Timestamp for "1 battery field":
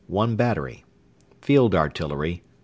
0.07-1.75